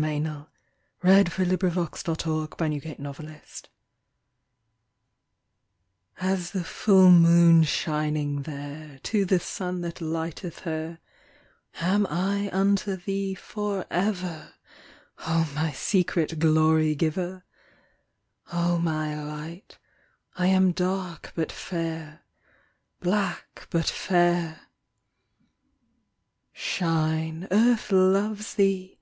THE 0.00 0.46
POET 1.02 1.28
SINGS 1.28 1.28
TO 1.28 1.44
HER 1.44 1.58
POET 1.58 2.56
THE 2.56 2.68
MOON 2.70 2.80
TO 2.80 3.22
THE 3.22 3.40
SUN 3.44 3.64
As 6.18 6.52
the 6.52 6.64
full 6.64 7.10
moon 7.10 7.62
shining 7.64 8.40
there 8.44 8.98
To 9.02 9.26
the 9.26 9.38
sun 9.38 9.82
that 9.82 10.00
lighteth 10.00 10.60
her 10.60 11.00
Am 11.82 12.06
I 12.06 12.48
unto 12.50 12.96
thee 12.96 13.34
for 13.34 13.84
ever, 13.90 14.54
O 15.28 15.52
my 15.54 15.70
secret 15.70 16.38
glory 16.38 16.94
giver! 16.94 17.44
O 18.50 18.78
my 18.78 19.22
light, 19.22 19.76
I 20.34 20.46
am 20.46 20.72
dark 20.72 21.30
but 21.34 21.52
fair, 21.52 22.22
Black 23.00 23.66
but 23.68 23.84
fair. 23.84 24.62
Shine, 26.54 27.46
Earth 27.50 27.92
loves 27.92 28.54
thee! 28.54 28.98